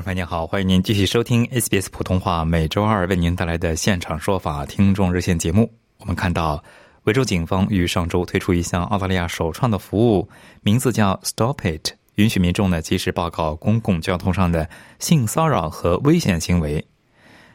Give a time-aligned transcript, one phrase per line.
[0.00, 5.70] 众朋友您好，欢迎您继续收听 SBS 普通话每周二为您带来的现场说法听众热线节目。
[5.98, 6.64] 我们看到，
[7.02, 10.26] 维州警方于上周推出一项澳大利亚首创的服务，
[10.62, 14.66] 名字叫 Stop It，允许民众呢及时报告公共交通上的
[14.98, 16.82] 性骚扰和危险行为。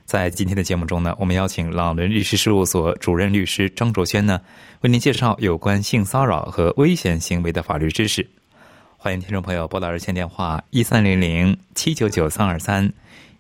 [0.06, 4.40] 在今天的节目中呢，我们邀请朗伦律师事务所主任律师张卓轩呢，
[4.82, 8.30] 为您介绍有关性骚扰和危险行为的法律知识。
[9.06, 12.92] 欢迎听众朋友拨打热线电话一三零零七九九三二三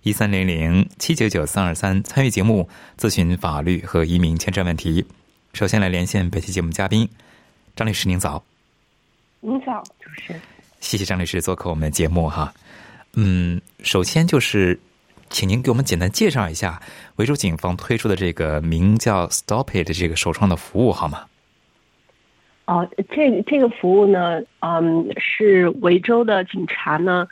[0.03, 5.03] 一三零零七九九三二三参与节目咨询法律和移民签证问题。
[5.53, 7.09] 首先来连线本期节目嘉宾
[7.75, 8.43] 张律师，您早。
[9.39, 10.41] 您早，主持人。
[10.81, 12.53] 谢谢张律师做客我们的节目哈。
[13.13, 14.79] 嗯，首先就是，
[15.31, 16.79] 请您给我们简单介绍一下
[17.15, 21.25] 维州警方推出的这个名叫 Stop It 的这个首创的服务好吗？
[22.65, 27.27] 哦，这个这个服务呢，嗯，是维州的警察呢，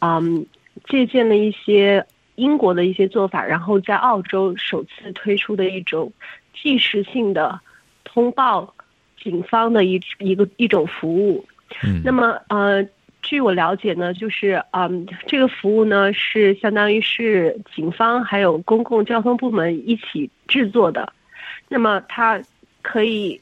[0.00, 0.44] 嗯，
[0.86, 2.04] 借鉴了一些
[2.34, 6.12] 英国的一些做法，然后在澳洲首次推出的一种
[6.52, 7.58] 即时性的
[8.04, 8.74] 通报
[9.18, 11.42] 警方的一一个一种服务。
[11.82, 12.86] 嗯，那么呃，
[13.22, 21.10] 据我了解呢，就是嗯，这个服务呢是相当于是警方还有公共交通部门一起制作的，
[21.70, 22.38] 那么它
[22.82, 23.40] 可以。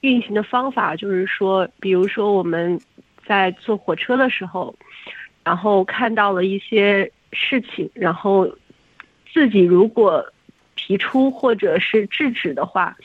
[0.00, 2.80] 运行的方法就是说，比如说我们
[3.26, 4.74] 在坐火车的时候，
[5.42, 8.48] 然后看到了一些事情，然后
[9.32, 10.24] 自己如果
[10.76, 12.96] 提出或者是制止的话，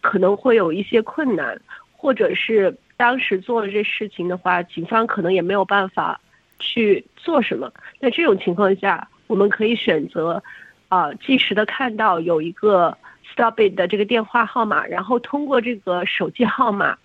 [0.00, 1.60] 可能会有一些困难，
[1.92, 6.20] 或者是当时做了这事情的话，警方可能也没有办法
[6.60, 7.72] 去做什么。
[7.98, 10.40] 在这种情况下，我们可以选择
[10.88, 12.96] 啊，及时的看到有一个。
[13.36, 16.96] Stop it 的这个电话号码，然后通过这个手机号码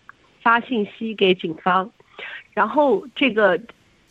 [0.41, 1.91] 发信息给警方，
[2.53, 3.59] 然后这个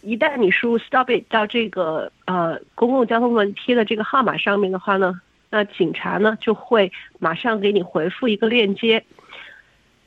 [0.02, 9.02] 一旦你输入 Stop it 到这个呃公共交通部门贴的这个号码上面的话呢，那警察呢就会马上给你回复一个链接，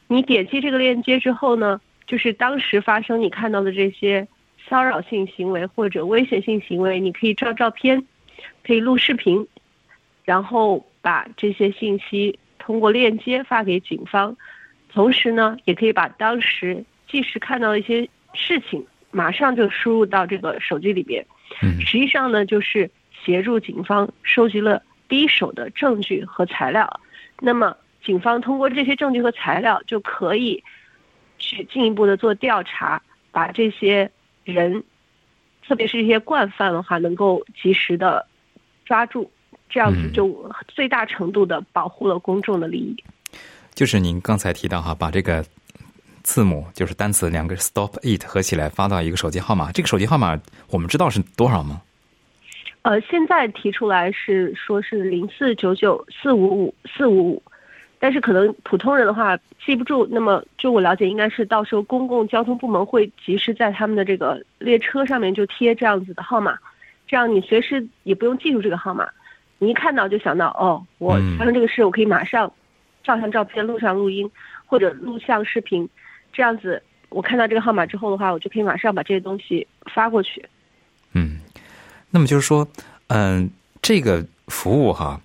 [0.05, 4.27] 你点击这个链接之后呢，就是当时发生你看到的这些
[4.69, 8.05] 骚扰性行为或者危险性行为，你可以照照片，
[8.63, 9.47] 可以录视频，
[10.23, 10.85] 然后。
[11.03, 14.35] 把这些信息通过链接发给警方，
[14.91, 21.23] 同时呢，也可以把当时即时看到的一些事情，马上就输入到这个手机里边。
[21.61, 22.89] 嗯，实际上呢，就是
[23.23, 27.01] 协助警方收集了第一手的证据和材料。
[27.41, 30.63] 那么，警方通过这些证据和材料，就可以
[31.37, 33.01] 去进一步的做调查，
[33.33, 34.09] 把这些
[34.45, 34.81] 人，
[35.67, 38.25] 特别是这些惯犯的话，能够及时的
[38.85, 39.29] 抓住。
[39.73, 42.95] 这样子就最大程度的保护了公众的利益。
[43.73, 45.43] 就是您刚才提到哈，把这个
[46.21, 50.39] 字母就是单词两个 “stop it” 合起来发到一个手机号码，这个手机号码
[50.69, 51.81] 我们知道是多少吗？
[52.83, 57.43] 呃，现在提出来是说是零四九九四五五四五五，
[57.97, 59.35] 但是可能普通人的话
[59.65, 60.07] 记不住。
[60.11, 66.55] 那么就我了解，应该是到时候公共交通部门会及时在他们的这个列车上面就贴这样子的号码，
[67.07, 69.09] 这样你随时也不用记住这个号码。
[69.63, 72.51] 你一看到就想到哦，我发生这个事，我可以马上
[73.03, 74.29] 照相、照片、录上录音
[74.65, 75.87] 或者录像、视频，
[76.33, 80.45] 这样子我看到这个号码之后的话，我就可以马上把这些东西发过去。
[81.13, 81.39] 嗯，
[82.09, 82.67] 那么就是说，
[83.07, 83.49] 嗯，
[83.81, 85.21] 这个服务哈，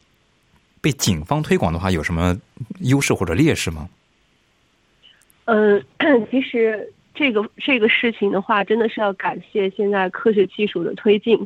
[0.81, 2.37] 被警方推广的话，有什么
[2.81, 3.89] 优势或者劣势吗？
[5.47, 5.85] 嗯，
[6.31, 6.93] 其实。
[7.19, 11.37] 这个这个事情的话，真的是要感谢现在科学技术的推进，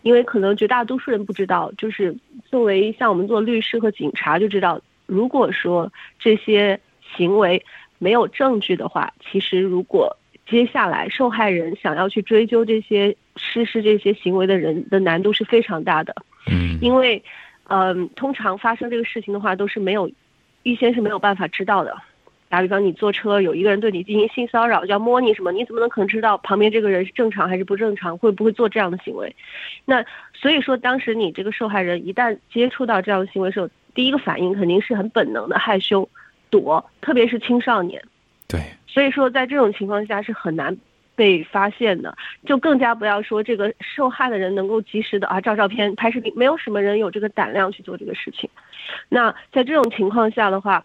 [0.00, 2.16] 因为可能绝大多数人不知道，就是
[2.46, 6.80] 作为像我们做律师和警察就知道，如果说这些
[7.14, 7.62] 行为
[7.98, 10.16] 没有证据的话，其实如果
[10.48, 16.14] 接下来受害人想要去追究这些实施这些行为的人的难度是非常大的。
[16.46, 17.22] 嗯，因为
[17.64, 20.10] 嗯，通常发生这个事情的话，都是没有
[20.62, 21.94] 预先是没有办法知道的。
[22.48, 25.52] 打比方，你坐车有一个人对你进行性骚扰，要摸你什么？
[25.52, 28.16] 你怎么能可能知道旁边这个人是正常还是不正常？
[28.16, 29.34] 会不会做这样的行为？
[29.84, 30.04] 那
[30.34, 36.08] 所以说，当时你这个受害人一旦接触到这样的行为时候，第一个反应肯定是很本能的害羞、
[36.50, 38.02] 躲，特别是青少年。
[38.48, 40.74] 对，所以说在这种情况下是很难
[41.14, 42.16] 被发现的，
[42.46, 48.48] 就更加不要说这个受害的人能够及时的啊照照片、拍视频，没有什么人有这个胆量去做这个事情。
[49.10, 50.82] 那在这种情况下的话，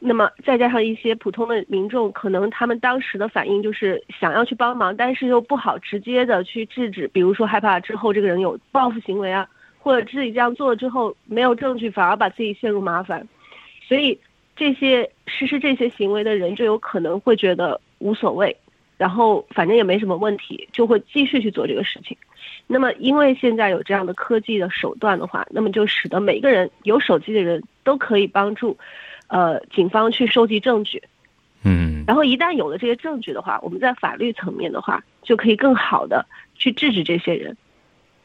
[0.00, 9.48] 那么再加上一些普通的民众，可能他们当时的反应就是想要去帮忙，但是又不好直接的去制止，比如说害怕之后这个人有报复行为啊，
[9.78, 13.26] 或者自己这样做了之后没有证据，反而把自己陷入麻烦，
[13.88, 14.18] 所以
[14.54, 18.56] 这些实施这些行为的人就有可能会觉得无所谓，
[18.96, 22.16] 然后反正也没什么问题，就会继续去做这个事情。
[22.66, 28.76] 那么因为现在有这样的科技的手段的话，那么就使得每个人有手机的人都可以帮助，
[29.28, 31.02] 呃，警方去收集证据。
[31.62, 37.56] 嗯然后一旦有了这些证据的话，我们在法律层面的话，就可以更好的去制止这些人，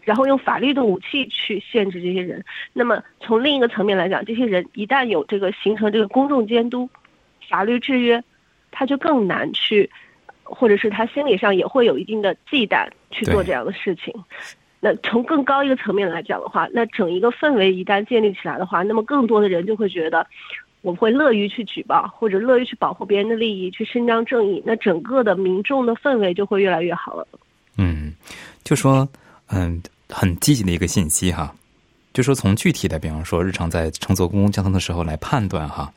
[0.03, 2.45] 然后用法律的武器去限制这些人。
[2.71, 6.89] 那么从另一个层面来讲，这些人一旦有这个形成这个公众监督、
[7.49, 8.23] 法律制约，
[8.71, 9.89] 他就更难去，
[10.43, 14.13] 或者是他心理上也会有一定的忌惮去做这样的事情。
[14.79, 20.27] 那从更高一个层面来讲的话，那整一个氛围一旦建立起来的话，那么更多的人就会觉得，
[20.83, 24.61] 我会乐于去举报，或者乐于去保护别人的利益，去伸张正义。
[24.63, 27.27] 那整个的民众的氛围就会越来越好了。
[27.77, 28.13] 嗯，
[28.63, 29.07] 就说
[29.47, 31.55] 嗯，很积极的一个信息哈。
[32.13, 35.91] 就说从具体的，比方说日常在乘坐公共交通的时候来判断哈，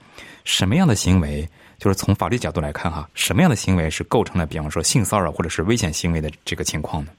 [0.45, 1.47] 什么样的行为，
[1.79, 7.11] 就是从法律角度来看哈，什么样的行为是构成了比方说性骚扰或者是危险行为的这个情况呢？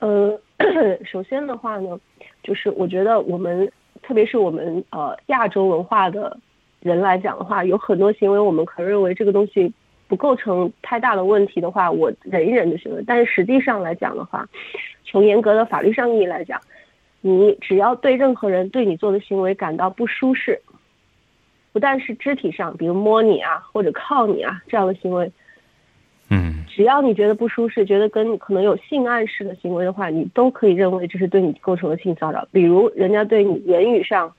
[0.00, 0.36] 呃，
[1.06, 1.96] 首先的话呢，
[2.42, 6.38] 就是我觉得我们，特别是我们呃亚洲文化的
[6.80, 9.72] 人来讲的话，有很多行为我们可能认为这个东西
[10.08, 13.02] 不构成太大的问题的话，我忍一忍就行了。
[13.06, 14.48] 但是实际上来讲的话，
[15.04, 16.60] 从严格的法律上意义来讲，
[17.20, 20.60] 你只要对任何人对你做的行为感到不舒适，
[21.72, 25.30] 不但是肢体上，比如摸你啊或者靠你啊这样的行为，
[26.74, 32.48] 只要你觉得不舒适，觉得跟可能有性暗示的行为的话，你都可以认为这是对你构成了性骚扰。
[32.50, 34.32] 比如人家对你言语上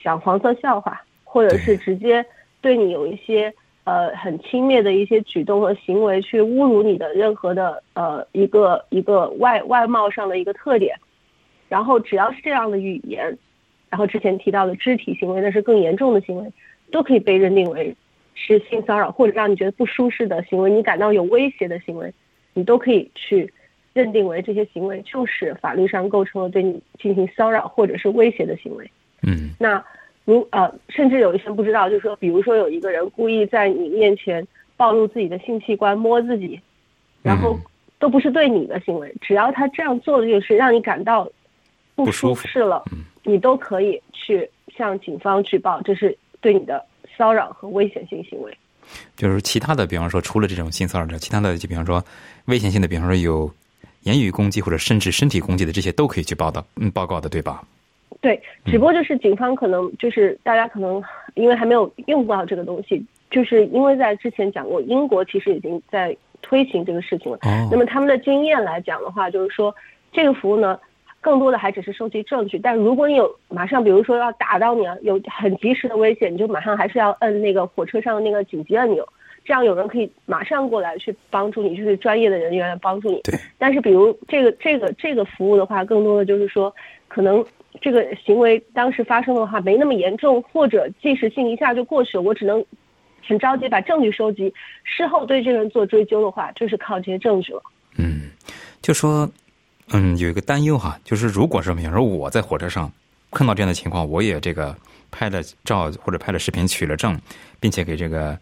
[0.00, 2.24] 讲黄色笑话，或者是直接
[2.60, 3.52] 对你有一些
[3.82, 10.96] 呃很轻蔑的一些举动和行为，去侮辱你的任何的呃一个一个外外貌上的一个特点。
[11.68, 13.36] 然后只要是这样的语言，
[13.88, 16.52] 然后之前提到的肢体行为，那是更严重的行为，
[16.92, 17.94] 都可以被认定为
[18.42, 22.12] 是性骚扰或者让你觉得不舒适的行为，你感到有威胁的行为，
[22.54, 23.52] 你都可以去
[23.92, 28.90] 认定为这些行为就是法律上构成了对你进行骚扰或者是威胁的行为。
[29.22, 29.84] 嗯那
[30.24, 34.46] 如呃，甚至有一些人不知道，就是说，比如说有一个人故意在你面前
[34.76, 36.58] 暴露自己的性器官，摸自己，
[37.22, 37.60] 然后嗯
[37.98, 41.28] 都不是对你的行为，只要他这样做的就是让你感到
[41.94, 46.82] 不不舒适了，嗯你都可以去向警方举报，这是对你的
[47.16, 48.56] 骚扰和危险性行为。
[49.16, 52.04] 就是其他的，比方说除了这种性骚扰的，其他的就比方说
[52.46, 53.50] 危险性的，比方说有
[54.02, 57.62] 言语攻击或者甚至身体攻击的，这些都可以去报道，嗯，报告的，对吧？
[58.20, 61.02] 对，只不过就是警方可能就是大家可能
[61.34, 67.38] 因为还没有用到这个东西，就是因为在之前讲过，英国其实已经在推行这个事情了。
[67.42, 69.74] 哦那么他们的经验来讲的话，就是说
[70.12, 70.78] 这个服务呢，
[71.20, 72.58] 更多的还只是收集证据。
[72.58, 79.06] 但如果你有马上，比如说要打到你啊，有很及时的危险，你就马上还是要摁那个火车上的那个紧急按钮，
[79.44, 83.20] 这样有人可以马上过来去帮助你，就是专业的人员来帮助你。
[83.22, 83.38] 对。
[83.58, 86.74] 但是比如这个这个这个服务的话，更多的就是说，
[87.08, 87.44] 可能
[87.80, 92.64] 这个行为当时发生的话没那么严重，或者即时性一下就过去了，我只能
[93.26, 94.52] 很着急把证据收集，
[94.82, 97.62] 事后对这个人做追究的话，就是靠这些证据了。
[97.98, 98.30] 嗯，
[98.80, 99.28] 就说，
[99.92, 102.90] 嗯，有一个担忧哈，就是如果说比方说我在火车上
[103.32, 104.76] 碰到这样的情况，我也这个
[105.10, 107.20] 拍了照或者拍了视频取了证，
[107.58, 108.38] 并且给这个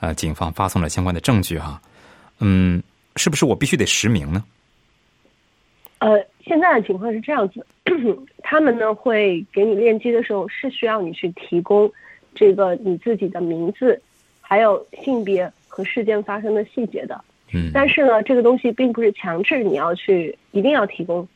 [0.00, 1.80] 呃警方发送了相关的证据哈，
[2.40, 2.82] 嗯，
[3.14, 4.44] 是不是我必须得实名呢？
[6.00, 7.64] 呃，现在的情况是这样子，
[8.42, 11.90] 他们呢会给你链接的时候是需要你去提供
[12.34, 14.00] 这个你自己的名字，
[14.40, 17.24] 还有性别和事件发生的细节的。
[17.52, 21.26] 嗯，但是呢，这个东西并不是强制你要去一定要提供，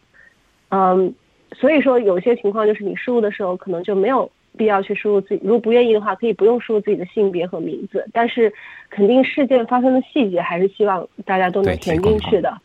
[0.70, 1.14] 嗯，
[1.52, 8.52] 所以说有些情况就是你输入的时候可能就没有必要去输入自己，如果不愿意的话，可以不用输入自己的性别和名字，但是
[8.90, 12.56] 肯定事件发生的细节还是希望大家都能填进去的。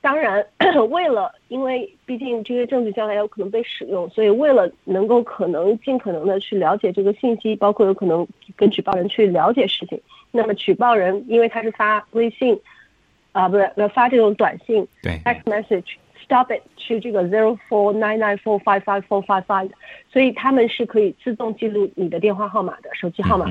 [0.00, 0.46] 当然，
[0.90, 8.26] 为了因为毕竟这些证据将来有可能被使用，所以为了能够可能尽可能的去了解这个信息，包括有可能
[8.56, 12.58] 跟举报人去了解事情，那么举报人因为他是发微信，
[13.38, 19.70] 啊、不是呃发这种短信对，text message stop it 是这个 zero four nine nine four five five four five five，
[20.12, 23.48] 所以他们是可以自动记录你的电话号码的手机号码。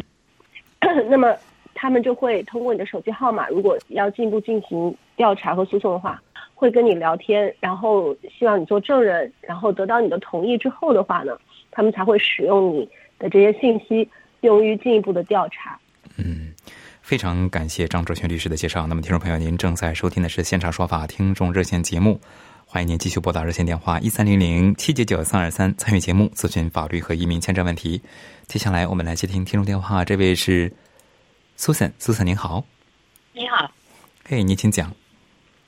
[1.07, 1.33] 那么
[1.73, 6.21] 他们就会通过你的手机号码，如果要进一步进行调查和诉讼的话，
[6.53, 11.39] 会跟你聊天，然后希望你做证人，然后得到你的同意之后的话呢，
[11.71, 12.89] 他们才会使用你
[13.19, 14.09] 的这些信息
[14.41, 15.79] 用于进一步的调查。
[16.17, 16.51] 嗯，
[17.07, 18.85] 非常感谢张卓轩律师的介绍。
[18.85, 22.19] 那么，听众朋友，您正在收听的是《现场说法》听众热线节目，
[22.65, 28.01] 欢迎您继续拨打热线电话一三零零七九九三二三参与节目咨询法律和移民签证问题。
[28.47, 30.69] 接下来，我们来接听听众电话，这位是。
[31.57, 32.65] Susan，Susan 您好，
[33.31, 33.71] 你好，
[34.27, 34.93] 嘿，您请讲。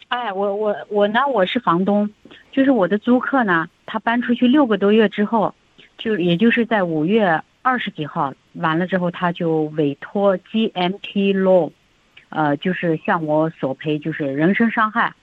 [0.10, 2.10] 哎，我我我呢，我是房东，
[2.52, 5.56] 就是我的租客呢，他搬出去六个多月之后，
[5.98, 11.72] 就也就是在五月二十几号完了之后，他就委托 GMT Law，
[12.30, 15.14] 呃，就是向我索赔，就是人身伤害。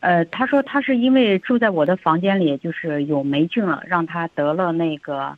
[0.00, 5.36] 呃，他说他是因为住在我的房间里，就是有霉菌了，让他得了那个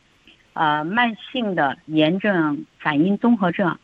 [0.55, 3.79] 呃慢性的炎症反应综合症。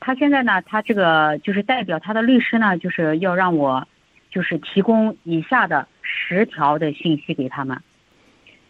[0.00, 3.88] 他现在呢，他这个就是代表他的律师呢，就是要让我，
[4.30, 7.80] 就是提供以下的十条的信息给他们。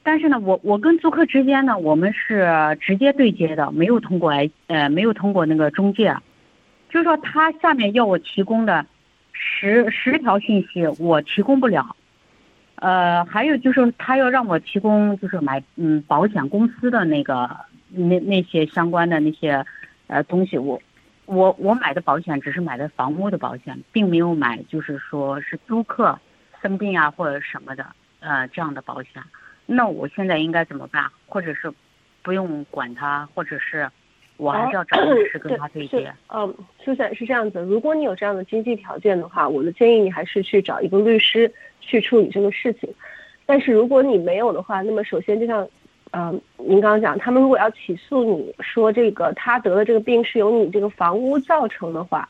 [0.04, 2.46] 但是呢，我我跟租客之间呢，我们是
[2.80, 6.14] 直接对接的，没有通过哎呃没有通过那个中介。
[6.90, 8.86] 就是说，他下面要我提供的
[9.32, 11.96] 十十条信息，我提供不了。
[12.76, 17.50] 呃，还有就是他要让我提供，就是买嗯保险公司的那个
[17.88, 19.64] 那那些相关的那些
[20.06, 20.80] 呃东西，我。
[21.26, 26.18] 我我买的保险只是买的房屋的保险，并没有买就是说是租客
[26.60, 27.86] 生病啊或者什么的
[28.20, 29.22] 呃这样的保险。
[29.66, 31.04] 那我现在应该怎么办？
[31.26, 31.72] 或者是
[32.22, 33.88] 不用管他，或者是
[34.36, 36.12] 我还是要找律师 跟他对接？
[36.28, 36.54] 嗯，
[36.84, 42.88] 苏珊是这样子，如果你有这样的经济条件的话，我的建议你还是去找一个律师去处理这个事情。
[43.46, 45.68] 但是如果你没有的话，那么首先就像。
[46.16, 52.28] 嗯，您刚刚讲，他们如果要起诉你说这个他得的这个病是由你这个房屋造成的话，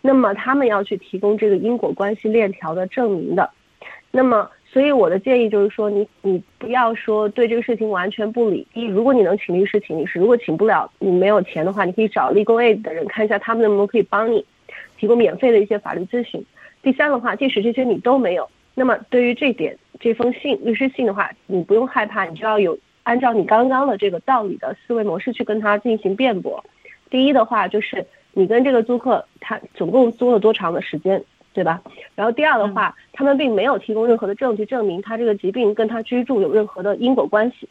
[0.00, 3.50] 那么他们要去提供这个因果关系链条的证明的。
[4.10, 8.66] 那么，所以我的建议就是说，你你不要说对这个事情完全不理。
[8.72, 14.44] 一，如果你能请律师，请律师；如果请不了，你没有钱的话，你可以找 legal aid 的人看一下，他们能不能可以帮你
[14.98, 16.44] 提供免费的一些法律咨询。
[16.82, 22.78] 第三的话，即使这些你都没有，那么对于这点这封信律师信的话，你不用害怕，你就要有。
[23.04, 26.62] 按照你刚刚的这个道理的思维模式去跟他进行辩驳，
[27.08, 31.24] 第一的话就是你跟这个租客他总共租了多长的时间，
[31.58, 31.82] 对吧？
[32.14, 37.68] 然后第二的话，他们并没有提供任何的证据证明他这个疾病跟他居住有任何的因果关系，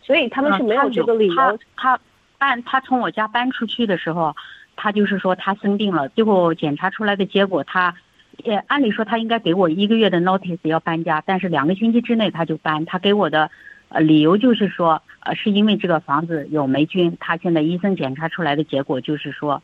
[0.00, 1.58] 所以他们是没有这个理由。
[1.76, 2.00] 他
[2.38, 4.34] 搬他从我家搬出去的时候，
[4.74, 7.94] 他就是说他生病了，最后检查出来的结果，他
[8.38, 13.50] 也按理说他应该给我一个月的 notice 要搬家，但是两个星期之内他就搬，他给我的。
[13.92, 19.60] 呃，理由就是说，呃，是因为这个房子有霉菌，他现在医生检查出来的结果就是说，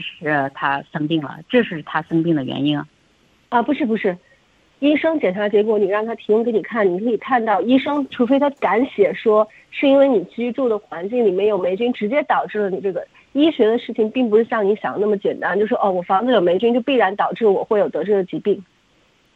[0.00, 2.78] 是他生病了，这是他生病的原因。
[2.78, 2.86] 啊，
[3.48, 4.16] 啊不是不是，
[4.78, 18.64] 医生检查结果你让他提供给你看，你可以看到医生，除非他敢写说是因为你居住的环境里面有霉菌，直接导致了你这个医学的事情，并不是像你想的那么简单，就说哦，我房子有霉菌就必然导致我会有得这个疾病，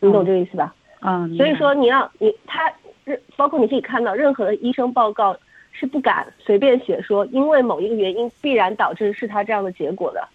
[0.01, 0.75] 你懂这个意思吧？
[1.01, 2.73] 嗯，所以说你要你他。
[3.05, 5.37] 任包括你可以看到，任何的医生报告
[5.71, 10.29] 是不敢随便写说，因为某一个原因必然导致是他这样的结果的，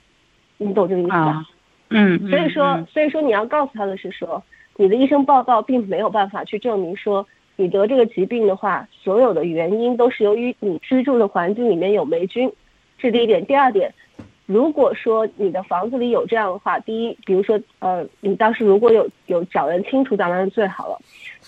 [0.64, 1.44] 你懂这个意思吧？
[1.90, 4.42] 嗯，所以说，所以说你要告诉他的是说，
[4.78, 12.52] 你的医生报告并没有办法去证明说你得这个疾病的话，所有的原因都是由于你居住的环境里面有霉菌，
[12.98, 13.44] 这第一点。
[13.46, 13.94] 第二点，
[14.46, 20.98] 如果说你的房子里有这样的话，第一，比如说呃，你当时如果有有找人清除，当然是最好了。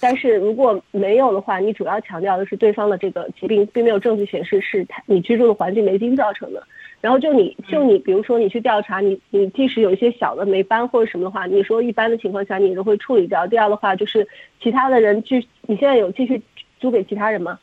[0.01, 6.61] 但是如果没有的话，你主要强调的是对方的这个疾病，并没有证据显示是他你居住的环境霉菌造成的。
[7.03, 13.45] 然后就你就你，比如说你去调查，你你即使有一些小的霉斑或者什么的话，你说一般的情况下你都会处理掉。
[13.45, 14.25] 第二的话就是
[14.61, 16.41] 其他的人继你现在有继续
[16.79, 17.59] 租给其他人吗？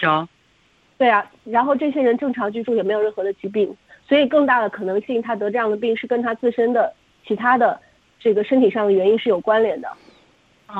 [0.00, 0.28] 有。
[0.96, 6.94] 对啊，然后这些人正常居住也没有任何的疾病，所以更大的可能性他得这样的病是跟他自身的
[7.26, 7.80] 其他的
[8.20, 9.88] 这个身体上的原因是有关联的。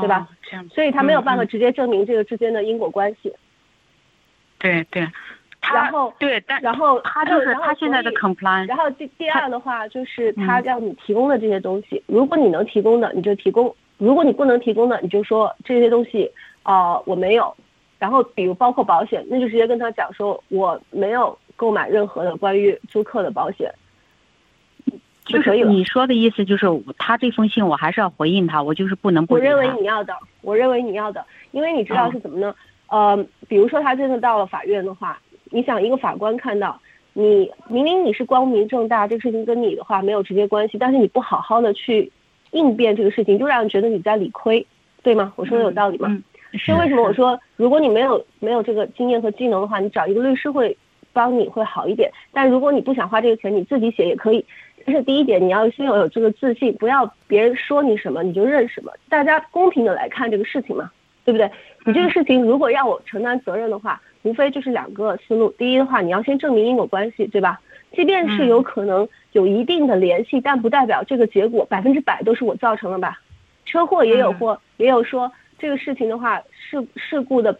[0.00, 0.28] 对吧？
[0.42, 3.32] 这样，所以他没有办法直接证明这个之间的因果关系。
[4.58, 5.08] 对对，
[5.74, 8.66] 然后对，但然后他就是他现在的 complaint。
[8.66, 16.30] 然后第第二的话就是他让你提供的这些东西，如果你能提供的你就提供，如果你不能提供的你就说这些东西
[16.62, 17.54] 啊我没有。
[17.98, 23.74] 然后比如包括保险，那就直接跟他讲说我没有购买任何的关于租客的保险。
[25.24, 29.34] 就是你说的意思就是他这封信我还是要回应他，我就是不能不。
[29.34, 32.54] 我认为你要的，我认为你要的，因为你知道是怎么呢？
[32.86, 33.14] 呃，
[33.48, 36.80] 比如说他真的到了法院的话，你想一个法官看到
[37.12, 42.10] 你明明你是光明正大，这个事情跟你的话没有直接关系，但是你不好好的去
[42.52, 44.66] 应变这个事情，就让人觉得你在理亏，
[45.02, 45.32] 对吗？
[45.36, 46.16] 我说的有道理吗？
[46.52, 50.74] 是为什么我说，如果你没有没有这个经验和技能的话，你找一个律师会
[51.12, 52.10] 帮你会好一点。
[52.32, 54.44] 但如果你不想花这个钱，你自己写也可以。
[54.86, 60.90] 这是第一点，你要先要有这个自信，不要别人说你什么你就认什么，大家公平的来看这个事情嘛，
[61.26, 61.50] 对不对？
[61.84, 65.50] 你这个事情如果让我承担责任的话，无非就是两个思路。
[65.58, 67.60] 第一的话，你要先证明因果关系，对吧？
[67.92, 73.18] 即便是有可能有一定的联系，但不代表这个结果百分之百都是我造成的吧？
[73.64, 75.30] 车祸也有或也有说。
[75.58, 77.58] 这个事情的话，事事故的，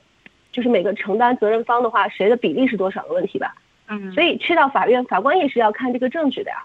[0.52, 3.54] 就是每个承担责任方的话，谁的比例是多少的问题吧？
[3.88, 6.62] 嗯，所以去到法院，法官也是要看这个证据的呀。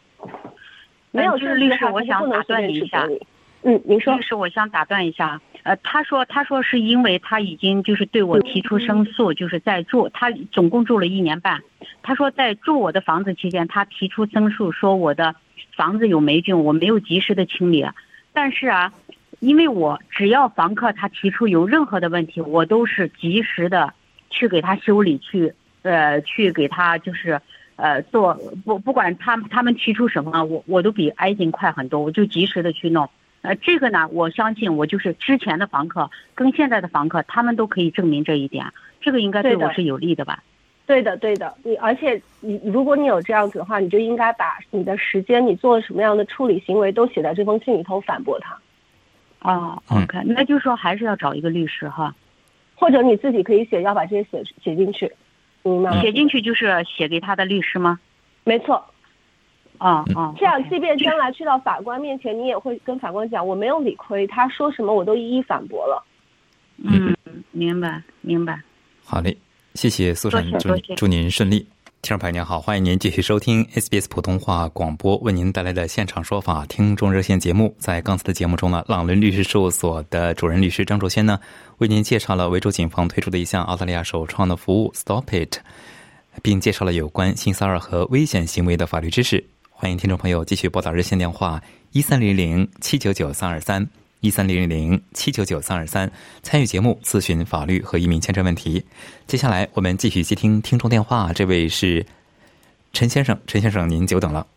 [1.09, 3.07] 没有就是律师，我想打断你一下。
[3.63, 4.15] 嗯，您说。
[4.15, 5.41] 律师，我想打断一下。
[5.63, 11.61] 呃，他说，他说是因为他已经就是对我提出申诉，就是在住，他总共住了一年半。
[12.01, 15.35] 他说在住我的房子期间，他提出申诉，说我的
[15.75, 17.85] 房子有霉菌，我没有及时的清理。
[18.31, 18.93] 但是啊。
[19.39, 23.93] 因为我只要房客他提出有任何的问题，我都是及时的
[24.29, 27.41] 去给他修理，去呃去给他就是
[27.75, 33.09] 呃做不不管他他们提出什么，我我都比挨近快很多，我就及时的去弄。
[33.43, 38.65] 呃，这个呢，我相信我就是之前的房客跟现在的房客，他们都可以证明这一点，
[39.01, 40.41] 这个应该对我是有利的吧？
[40.85, 41.53] 对的，对的。
[41.63, 48.57] 你而且你如果你有这样子的话，你就应该把你的时间，你做了什么样的处理行为都写在这封信里头反驳他。
[49.39, 52.15] 哦，OK，那就是说还是要找一个律师哈，
[52.75, 55.11] 或者你自己可以写，要把这些写写进去，
[55.63, 56.01] 明白吗？
[56.01, 57.99] 写进去就是写给他的律师吗？
[58.45, 58.81] 没错。
[59.83, 66.01] 啊啊，这样即便将来去到法官面前，你也会跟法官讲，我没有理亏，他说什么我都一一反驳了。
[66.77, 67.13] 嗯，
[67.51, 68.57] 明白明白。
[69.03, 69.35] 好嘞，
[69.73, 71.67] 谢谢苏珊，祝祝您顺利。
[72.01, 77.75] 听众朋友您好，欢迎您继续收听 SBS 普通话广播为您带来的现场说法听众热线节目。
[77.77, 81.37] 在刚才的节目中呢，朗伦律师事务所的主任律师张卓先呢，
[81.79, 85.57] 为您介绍了维州警方推出的一项澳大利亚首创的服务 Stop It，
[86.41, 89.43] 并介绍了有关性骚扰和危险行为的法律知识。
[89.83, 93.85] 欢迎听众朋友继续拨打热线电话一三零零七九九三二三。
[94.21, 96.09] 一三零零七九九三二三，
[96.41, 98.85] 参与节目咨询法律和移民签证问题。
[99.27, 102.05] 接下来我们继续接听听众电话，这位是
[102.93, 104.47] 陈先生，陈先生您久等了。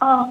[0.00, 0.30] 哦，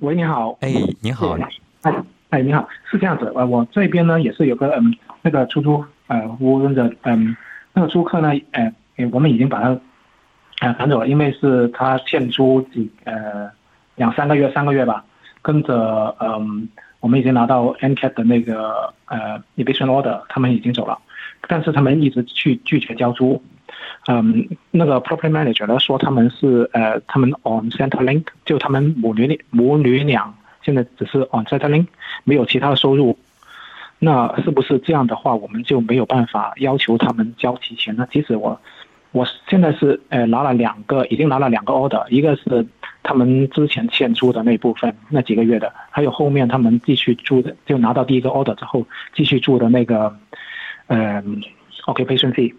[0.00, 0.56] 喂，你好。
[0.60, 1.36] 哎，你好。
[1.82, 1.92] 哎，
[2.30, 7.36] 哎，你好，是这样子，呃，我这边呢也是有个嗯，那个出租呃服务的嗯，
[7.72, 8.72] 那个租客呢，呃，
[9.10, 9.80] 我们已经把他
[10.60, 13.50] 啊赶走了，因为是他欠租几呃
[13.96, 15.04] 两三个月，三个月吧。
[15.40, 16.68] 跟着，嗯，
[17.00, 20.98] 我们已经拿到 NCAT 的那个呃 eviction order，他们已经走了，
[21.46, 23.40] 但是他们一直去拒绝交租，
[24.08, 31.86] 嗯，那个 property manager 呢说他们是呃，他们 on center link，就他们母女母女俩现在只是 on center link，
[32.24, 33.16] 没有其他的收入，
[34.00, 38.06] 那是不是这样的话，我们就没有办法要求他们交提钱呢？
[38.10, 38.60] 即使我
[39.12, 42.66] 我现在是呃拿了两个，已经拿了两个 order，一个是。
[43.00, 50.14] 他们之前欠租的那部分，那几个月的，还有后面他们继续住的，就拿到第一个 order 之后继续住的那个，
[50.88, 51.22] 呃
[51.86, 52.52] ，occupation fee。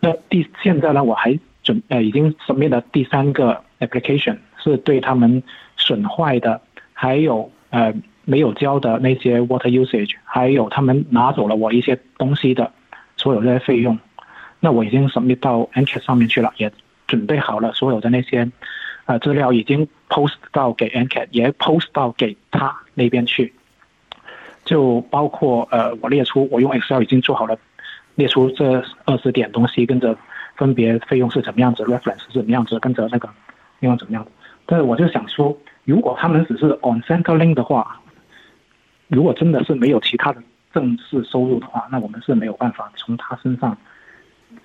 [0.00, 5.42] 那第现在呢，我还准呃已经 submit 了第三个 application，是对他们
[5.78, 6.60] 损坏的，
[6.92, 7.94] 还有呃
[8.26, 12.70] 没有交的那些 water usage，还有他们拿走了我一些东西的
[13.16, 13.98] 所有这些费用，
[14.64, 16.72] 那我已经 submit 到 entry 上面去了，也
[17.06, 18.50] 准备好了所有的那些。
[19.04, 23.52] 呃，资料已经 post 到给 NCAT，也 post 到给他那边去，
[24.64, 27.58] 就包括呃，我列出我用 Excel 已经做好了，
[28.14, 30.16] 列出这二十点东西，跟着
[30.56, 33.28] 分别费用是怎么样子，reference 是怎么样子，跟着那个
[33.80, 34.26] 另外怎么样。
[34.64, 38.00] 但是我就想说，如果他们只是 on center link 的话，
[39.08, 43.76] 如果真的是没有其他的正式收入的话，那我们是没有办法从他身上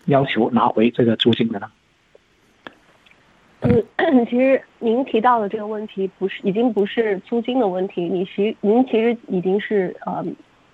[0.06, 1.70] 要求拿回这个租金的呢。
[3.62, 3.84] 嗯，
[4.26, 10.26] 其实您提到的这个问题不是已经不是租金的问题，你其您其实已经是呃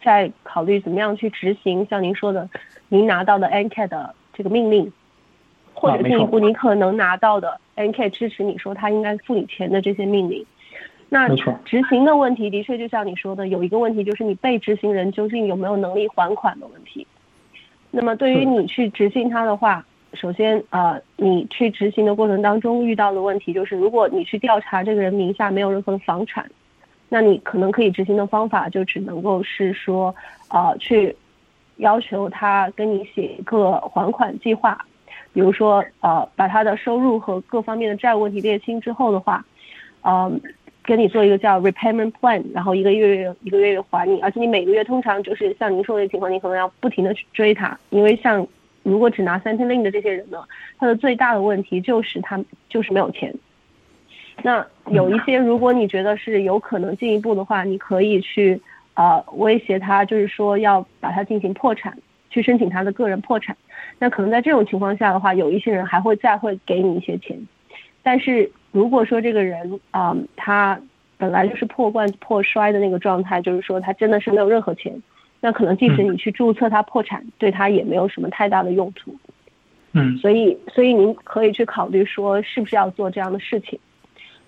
[0.03, 2.47] 在考虑怎么样去执行像您说的，
[2.89, 4.91] 您拿到的 NK 的这个命令，
[5.73, 10.45] 或者进一步你可能拿到的 NK 支持你说他应该付你钱的这些命令。
[11.09, 11.27] 那
[11.65, 17.07] 执行的问题的确就像你说的，有一个问题就是你被执行人究竟有没有能力还款的问题。
[17.91, 19.85] 那么对于你去执行它的话。
[20.13, 26.49] 首先呃，你去执行的过程当中遇到的问题就是，如果你去调查这个人名下没有任何的房产，
[27.09, 30.15] 那你可能可以执行的方法就只能够是说，
[30.47, 31.13] 呃，去
[31.77, 34.77] 要求他跟你写一个还款计划，
[35.33, 39.45] 比如说呃，把他的收入和各方面的债务问题列清之后的话，
[40.03, 40.39] 嗯。
[40.85, 48.47] 跟你做一个叫 repayment plan，然后一个月一个月月还你，而且你每个月通常就是像您说的情况，你可能要不停的去追他，因为像
[48.83, 50.43] 如果只拿三天令的这些人呢，
[50.77, 53.33] 他的最大的问题就是他就是没有钱。
[54.43, 58.61] 那有一些如果你觉得是有可能进一步的话，你可以去
[58.93, 61.97] 呃威胁他，就是说要把他进行破产，
[62.29, 63.57] 去申请他的个人破产。
[63.97, 67.35] 那可能在这种情况下的话，有一些人还会再会给你一些钱，
[68.03, 68.51] 但是。
[68.75, 70.77] 如果说这个人啊，他
[71.17, 74.93] 本来就是破罐子破摔的那个状态，就是说他真的是没有任何钱，
[75.39, 79.15] 那可能即使你去注册他破产，对他也没有什么太大的用途。
[79.93, 83.79] 嗯，所以所以您可以去考虑说是不是要做这样的事情。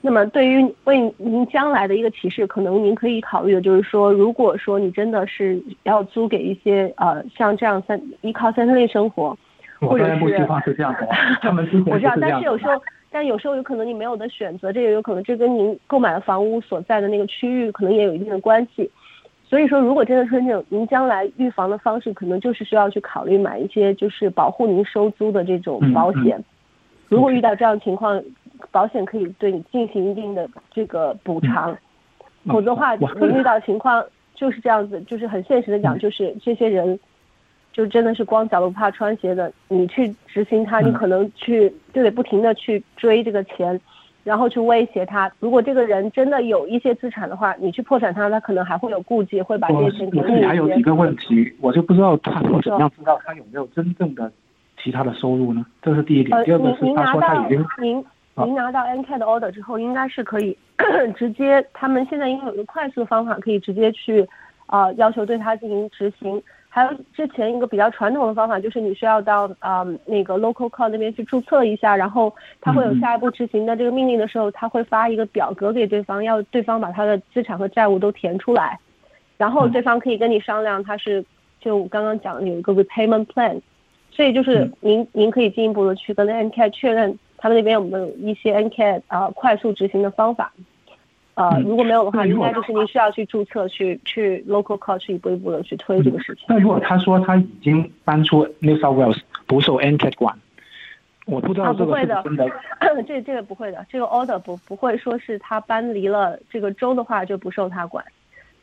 [0.01, 9.37] 那么对于为您将来的一个启示，可能您可以考虑的就是说，如果说你真的是要租给一些呃像这样三依靠三三类生活，
[9.79, 11.07] 或者是不希望是这样的，
[11.41, 12.73] 他们之前 我知道，但是有时候。
[13.17, 18.87] 但有时候有可能你没有的选择，这也有可能这跟您购买的房屋所在的那个区域可能也有一定的关系。
[19.43, 26.39] 所以说，如果真的是那种您将来预防的方式，可能就是需要去考虑买一些就是保护您收租的这种保险。
[27.07, 28.23] 如果遇到这样情况，
[28.69, 31.75] 保险可以对你进行一定的这个补偿。
[32.45, 36.99] 否则的话，您遇到情况就是这样子，就是很现实的讲，就是这些人。
[37.77, 43.79] 就真的是光脚不怕穿鞋的，你去执行他，你可能去就得不停的去追这个钱，
[44.23, 45.31] 然后去威胁他。
[45.39, 50.27] 如果这个人真的有一些资产的话，你去破产他，他可能还会有顾忌，会把这些钱给你。
[50.27, 54.31] 这里还有几个问题，我就不知道他怎么样知道他有没有真正的
[54.83, 55.63] 其他的收入呢？
[55.83, 56.43] 这是第一点。
[56.45, 58.03] 第二个是他说他已经您
[58.43, 60.57] 您拿到 N K 的 order 之后，应该是可以
[61.15, 64.27] 直接，他们现在应该有一个快速的方法，可以直接去
[64.65, 66.41] 啊要求对他进行执行。
[66.77, 78.79] 还有之前一个比较传统的方法，就是你需要到啊那个 local court 那边去注册一下，然后他会有下一步执行的这个命令的时候，他会发一个表格给对方，要对方把他的资产和债务都填出来，
[79.37, 81.25] 然后对方可以跟你商量，他是
[81.59, 83.59] 就刚刚讲的有一个 repayment plan，
[84.11, 90.53] 所以就是您您可以进一步的去跟 NCAT 确认他们那边有没有一些 NCAT 啊快速执行的方法。
[91.37, 96.45] 呃，如果没有的话，应该就是您需要去注册，去去 local court 去一步一步的去推这个事情。
[96.47, 100.35] 那如果他说他已经搬出 New South Wales 不受 NCAT 管，
[101.27, 102.49] 我不知道这个是真的。
[103.07, 108.03] 这这个不会的，这个 order 不不会说是他搬离了这个州的话就不受他管，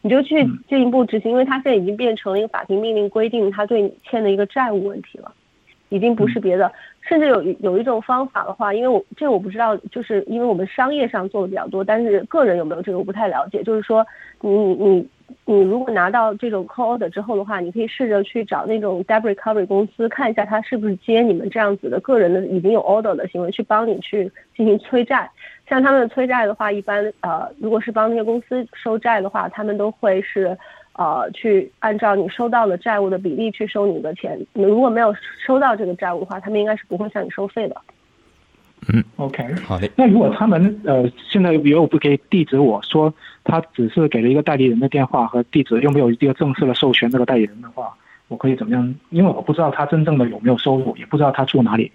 [0.02, 5.32] 你就去进一步执行，因为他现在已经变成了一个法庭命令规定他对你欠的一个债务问题了。
[5.94, 13.62] 已经不是别的，甚至有有一种方法的话，因为我这个我不知道，就是因为我们商业上做的比较多，但是个人有没有这个我不太了解。
[13.62, 14.04] 就是说，
[14.40, 15.08] 你你
[15.44, 25.30] 你如果拿到这种 call order 之后的话，你可以试着去找那种 debt recovery 公司看一下，他是不是接你们这样子的个人的已经有 order 的行为，去帮你去进行催债。
[25.68, 30.58] 像他们催债的话，一般呃，如果是帮那些公司收债的话，他们都会是。
[30.96, 34.38] 呃，去按照你收到的债务的比例去收你的钱。
[34.52, 35.12] 你如果没有
[35.44, 37.76] 收到这个债务的话，他们应该是不会向你收费的。
[38.92, 39.90] 嗯，OK，好的。
[39.96, 47.92] 那如果他们呃现在又不给地址，我说他只是给了一个代理人的电话和地址，又没有一个正式的授权这个代理人的话，
[48.28, 48.94] 我可以怎么样？
[49.10, 51.90] 因为我不知道他真正的有没有收入，也不知道他住哪里，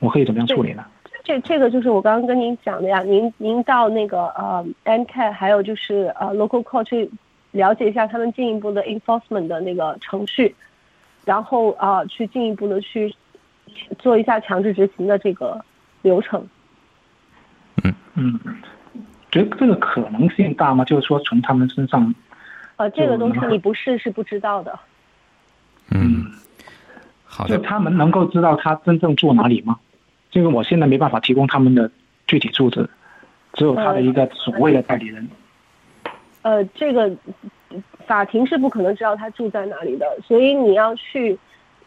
[0.00, 0.84] 我可以怎么样处理呢？
[1.24, 3.02] 这这个就是我刚刚跟您讲的呀。
[3.04, 7.08] 您您到那个呃 n c a 还有就是呃 Local Court 去。
[7.52, 10.54] 了解一下他们进一步的 enforcement 的那个程序，
[11.24, 13.14] 然后啊，去进一步的去
[13.98, 15.64] 做一下强制执行的这个
[16.02, 16.46] 流程。
[17.84, 18.40] 嗯嗯，
[19.30, 20.84] 觉得这个可能性大吗？
[20.84, 22.14] 就是说从他们身上，
[22.76, 24.78] 呃，这个东西你不试是不知道的。
[25.90, 26.26] 嗯，
[27.24, 27.56] 好的。
[27.56, 29.78] 就他们能够知道他真正住哪里吗？
[30.30, 31.90] 这个我现在没办法提供他们的
[32.26, 32.88] 具体住址，
[33.52, 35.28] 只有他的一个所谓的代理人。
[36.42, 37.10] 呃，这个
[38.04, 41.38] 法庭是不可能知道他住在哪里的，所以你要去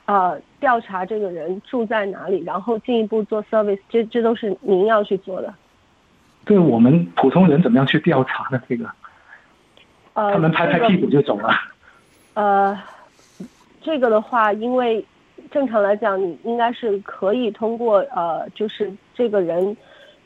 [0.05, 5.53] 呃调查这个人住在哪里，然后进一步做 service，这这都是您要去做的。
[6.45, 8.61] 对我们普通人怎么样去调查呢？
[8.69, 8.89] 这个，
[10.13, 11.49] 呃，他们拍拍屁股就走了。
[12.35, 12.79] 呃，
[13.81, 15.03] 这个的话，因为
[15.51, 19.75] 正常来讲，你应该是可以通过呃，就是这个人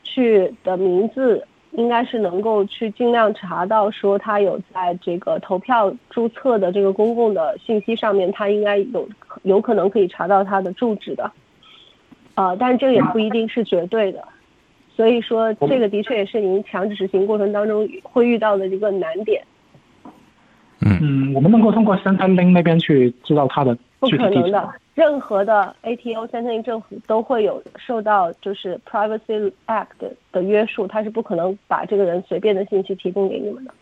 [0.04, 1.44] 去的名字。
[1.72, 9.08] 应该是能够去尽量查到，说他有在这个投票注册的这个公共的信息上面，他应该有
[9.42, 11.30] 有可能可以查到他的住址的。
[12.34, 14.26] 呃，但是这个也不一定是绝对的，
[14.96, 19.42] 所以说这个的确也是您强制执行过程当中会遇到的一个难点。
[20.80, 29.86] 嗯，我们能够通过 Centrelink 那边去知道他的不具体地址可能的，任何的 ATO 三森林政府都会有受到就是 Privacy Act
[30.30, 33.72] 的约束，他是不可能把这个人随便的信息提供给你们的。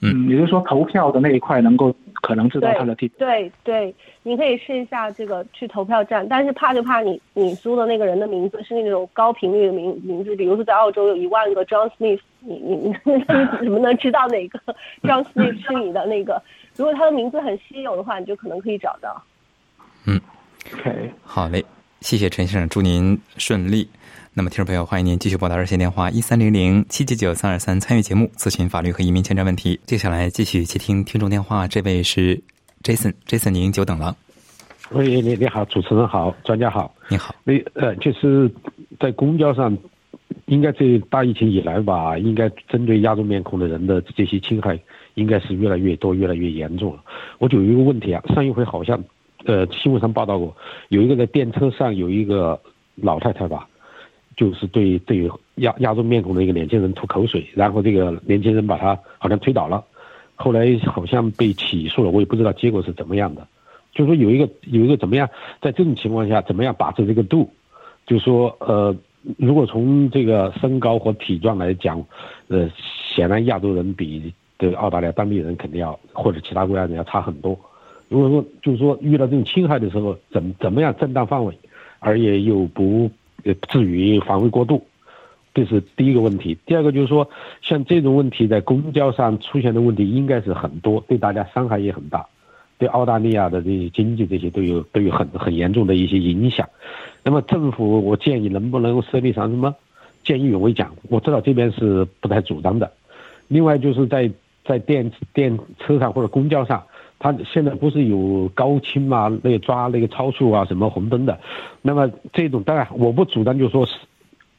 [0.00, 3.14] 嗯，也就是说投票的那一块能够可能知道他的地址。
[3.18, 12.88] 对对，你可以试一下这个去投票站，但是怕就怕你你租的那个人的名字是那种高频率的名名字，比如说在澳洲有一万个 John Smith，你你你
[13.60, 14.58] 你怎么能知道哪个
[15.02, 16.42] John Smith 是你的那个？
[16.74, 19.22] 如果他的名字很稀有的话，你就可能可以找到。
[20.72, 21.64] OK，好嘞，
[22.00, 23.86] 谢谢陈先生，祝您顺利。
[24.32, 29.78] 那么，听众朋友，欢迎您继续拨打热线电话一三零零七九九三二三参与节目，咨询法律和移民签证问题。
[29.84, 32.42] 接下来继续接听听众电话，这位是
[32.82, 34.16] Jason，Jason 您久等了，
[34.90, 36.92] 喂，你你好，主持人好，专家好。
[37.08, 38.50] 你好，你呃，就是
[38.98, 39.76] 在公交上，
[40.46, 44.76] 应该这大疫情以来吧，应该针对亚洲面孔的人的这些侵害，
[45.14, 47.04] 应该是越来越多、越来越严重了。
[47.38, 49.00] 我就有一个问题啊，上一回好像
[49.44, 50.54] 呃新闻上报道过，
[50.88, 52.60] 有一个在电车上有一个
[52.94, 53.68] 老太太吧，
[54.36, 59.84] 就是对对亚亚洲面孔的一个年轻人吐口水，然后这个年轻人把他好像推倒了，
[60.34, 63.46] 后来好像被起诉了，我也不知道结果是怎么样的。
[63.92, 65.28] 就是说有一个有一个怎么样，
[65.62, 67.48] 在这种情况下怎么样把持这个度，
[68.06, 68.96] 就是说呃，
[69.38, 72.04] 如果从这个身高和体壮来讲，
[72.48, 72.68] 呃，
[73.14, 77.56] 显然亚洲人比这澳大利亚当地人肯定要或者其他国家人要差很多。
[78.08, 81.56] 如果说就是说遇到这种侵害的时候，怎怎么样正当范围，
[81.98, 83.10] 而也又不
[83.44, 84.84] 呃至于防卫过度，
[85.54, 86.56] 这是第一个问题。
[86.66, 87.28] 第二个就是说，
[87.62, 92.24] 像这种问题在公交上出现的问题应该是很多，对大家伤害也很大。
[92.76, 96.68] 对澳大利亚的这些经济这些都有都有很很严重的一些影响。
[97.22, 99.74] 那么政府，我建议能不能设立上什么
[100.24, 100.92] 见义勇为奖？
[101.08, 102.92] 我知道这边是不太主张的。
[103.46, 104.30] 另外就是在
[104.64, 106.82] 在电电车上或者公交上，
[107.24, 111.40] 他现在不是有高清嘛，那个抓那个超速啊，什么红灯的。
[111.80, 113.94] 那么这种当然我不主张，就说是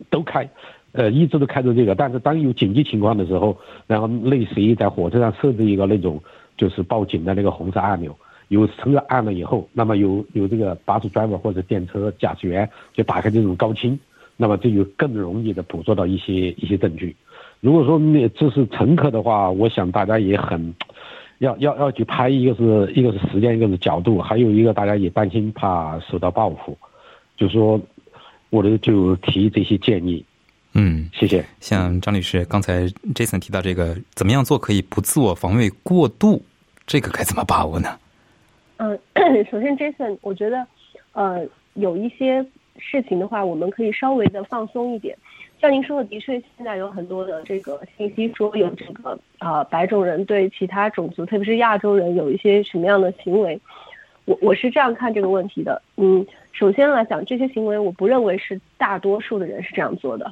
[0.09, 0.49] 都开，
[0.93, 1.93] 呃，一直都开着这个。
[1.93, 6.19] 但是当有紧急情况的时候，然后类似于在火车上设置一个那种。
[6.57, 13.99] 就是报警的那个红色按钮，有乘客按了以后，那么有有这个巴士 driver 或者电车驾驶员就打开这种高清，
[14.37, 17.13] 那么这就更容易的捕捉到一些一些证据。
[17.59, 20.73] 如果说那这是乘客的话，我想大家也很
[21.39, 26.77] 要要要去拍，一个是一个是时间，一个是角度，还有一个大家也担心怕受到报复，
[27.37, 27.79] 就说
[28.49, 30.23] 我的就提这些建议。
[30.73, 31.45] 嗯，谢谢。
[31.59, 36.41] 像张律师刚才 Jason 提到这个，怎么样做可以不自我防卫过度？
[36.85, 37.97] 这个该怎么把握呢？
[38.77, 38.99] 嗯，
[39.49, 40.67] 首先 Jason，我觉得，
[41.13, 42.45] 呃，有一些
[42.77, 45.17] 事情的话，我们可以稍微的放松一点。
[45.65, 53.59] 像您说的，的确现在有很多的这个信息说有这个啊、呃、白种人对其他种族，特别是亚洲人有一些什么样的行为。
[54.25, 55.81] 我我是这样看这个问题的。
[55.97, 60.31] 嗯，首先来讲，这些行为我不认为是大多数的人是这样做的。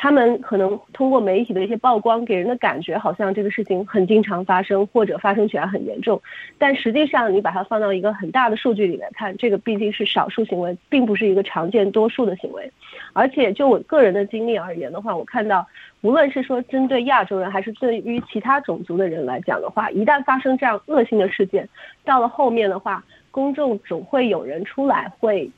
[0.00, 6.22] 他们可能通过媒体的一些曝光，给人的感觉好像这个事情很经常发生，或者发生起来很严重。
[6.56, 12.70] 但实际上，你把它放到一个很大的数据里面看，这个毕竟是少数行为，并不是一个常见多数的行为。
[13.12, 15.66] 而且就我个人的经历而言的话，我看到，
[16.02, 21.68] 无论是说针对亚洲人，还是对于其他种族的人来讲的话，一旦发生这样恶性的事件，
[22.04, 25.50] 到了后面的话，公众总会有人出来会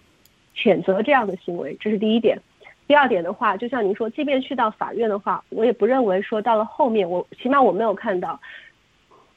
[0.57, 2.41] 谴责这样的行为，这是第一点。
[2.91, 8.41] 第二点的话，就像您说，即便去到法院的话，我也不认为说到了后面，我起码我没有看到，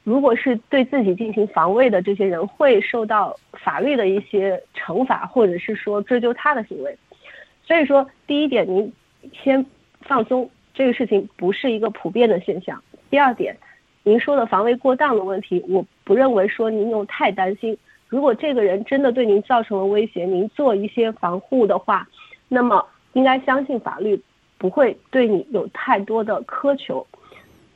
[0.02, 6.98] 如果是对自己进行防卫的这些人会受到法律的一些惩罚，或者是说追究他的行为。
[7.62, 8.92] 所以说，第一点，您
[9.32, 9.64] 先
[10.00, 12.82] 放松，这个事情不是一个普遍的现象。
[13.08, 13.56] 第二点，
[14.02, 17.78] 您说的防卫过当的问题，我不认为说您用太担心。
[18.08, 22.08] 如果这个人真的对您造成了威胁，您做一些防护的话，
[22.48, 22.84] 那么。
[23.14, 24.20] 应该相信法律
[24.58, 27.04] 不会对你有太多的苛求。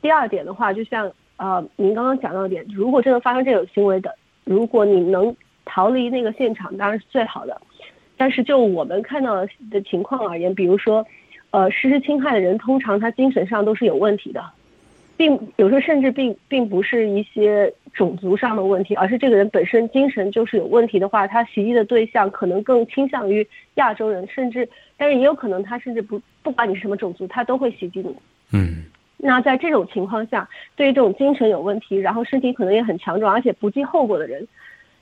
[0.01, 7.61] 第二点的话，就像呃您刚刚讲到的点，如果真的发生这种行为的，如果你能逃离那个现场，当然是最好的。
[8.16, 11.07] 但是就我们看到的情况而言，比如说，
[11.51, 14.44] 呃，实施侵害的人通常他精神上都是有问题的，
[15.18, 24.66] 并有时候甚至并并不是一些种族上的问题，而是这个人本身精神就是有问题的话，他袭击的对象可能更倾向于亚洲人，甚至。
[24.96, 28.16] 但是也有可能，他甚至不不管你是什么种族，他都会袭击你。
[28.52, 28.85] 嗯，
[29.16, 34.46] 那在这种情况下，对于这种精神有问题，然后身体可能也很强壮，而且不计后果的人，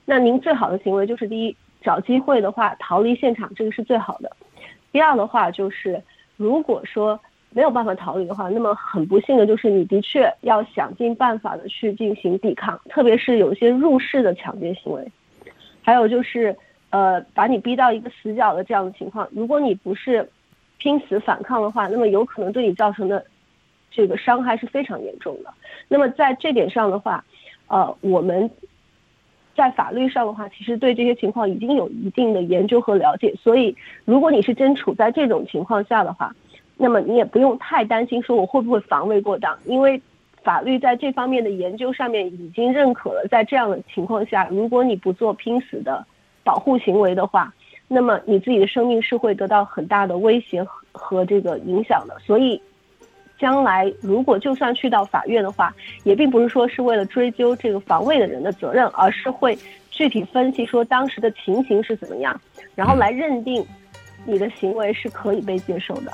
[0.05, 4.31] 那您最好的行为就是第一，找机会的话逃离现场，这个是最好的。
[4.91, 6.01] 第二的话就是，
[6.35, 7.19] 如果说
[7.51, 15.11] 没有办法逃离的话，那么很不幸的就是你的确要想尽办法的去进行抵抗，特别是有一些入室的抢劫行为，
[15.81, 16.55] 还有就是
[16.89, 20.29] 呃把你逼到一个死角的这样的情况，如果你不是
[20.77, 23.25] 拼死反抗的话，那么有可能对你造成的
[23.89, 25.53] 这个伤害是非常严重的。
[25.87, 27.23] 那么在这点上的话，
[27.67, 28.49] 呃我们。
[29.55, 36.31] 在法律上的话，其实对这些情况已经有一定的研究和了解，所以如果你是真处在这种情况下的话，
[36.77, 40.01] 那么你也不用太担心说我会不会防卫过当，因为
[40.43, 46.05] 法律在这方面的研究上面已经认可了，在这样的情况下，如果你不做拼死的
[46.43, 47.53] 保护行为的话，
[47.87, 52.61] 那么你自己的生命是会得到很大的威胁和这个影响的，所以。
[53.39, 55.71] 将来如果就算去到法院的话，
[56.03, 59.55] 也并不是说是为了追究这个防卫的人的责任，而是会
[59.91, 62.41] 具体分析说当时的情形是怎么样，
[62.73, 63.63] 然后来认定
[64.25, 66.11] 你的行为是可以被接受的。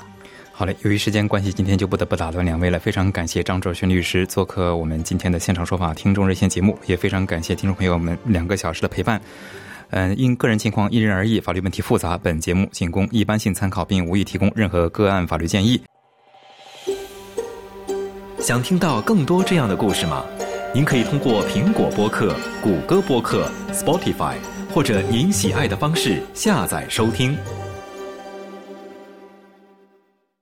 [0.56, 2.78] 好嘞，由于时间关系，今天就不得不打断两位了。
[2.78, 9.20] 非常感谢张卓轩律师做客我们今天的现场说法听众热线节目，也非常感谢听众朋友们两个小时的陪伴。
[9.90, 15.82] 嗯，因个人情况因人而异，法律问题复杂，本节目仅供一般性参考，并无意提供任何个案法律建议。
[18.38, 20.24] 想听到更多这样的故事吗？
[20.72, 24.36] 您可以通过苹果播客、谷歌播客、Spotify，
[24.72, 27.36] 或者您喜爱的方式下载收听。